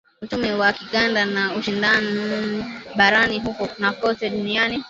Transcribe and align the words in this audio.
uchumi 0.21 0.51
wa 0.51 0.73
kikanda 0.73 1.25
na 1.25 1.55
ushindani 1.55 2.65
barani 2.95 3.39
huko 3.39 3.69
na 3.79 3.91
kote 3.91 4.29
duniani 4.29 4.79